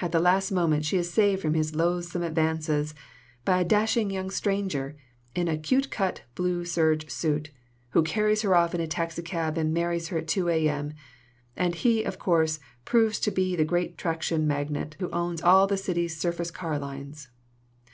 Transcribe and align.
At 0.00 0.12
the 0.12 0.18
last 0.18 0.50
moment 0.50 0.86
she 0.86 0.96
is 0.96 1.12
saved 1.12 1.42
from 1.42 1.52
his 1.52 1.74
loathsome 1.76 2.22
advances 2.22 2.94
by 3.44 3.60
a 3.60 3.64
dashing 3.66 4.10
young 4.10 4.30
stranger 4.30 4.96
in 5.34 5.46
a 5.46 5.58
cute 5.58 5.90
cut 5.90 6.22
blue 6.34 6.64
serge 6.64 7.10
suit, 7.10 7.50
who 7.90 8.02
carries 8.02 8.40
her 8.40 8.54
off 8.56 8.74
in 8.74 8.80
a 8.80 8.86
taxicab 8.86 9.58
and 9.58 9.74
marries 9.74 10.08
her 10.08 10.16
at 10.16 10.26
2 10.26 10.48
A.M. 10.48 10.94
And 11.54 11.74
he, 11.74 12.02
of 12.02 12.18
course, 12.18 12.60
proves 12.86 13.20
to 13.20 13.30
be 13.30 13.54
the 13.56 13.66
great 13.66 13.98
traction 13.98 14.46
magnate 14.46 14.96
who 15.00 15.10
owns 15.10 15.42
all 15.42 15.66
the 15.66 15.76
city's 15.76 16.18
surface 16.18 16.50
car 16.50 16.78
lines. 16.78 17.28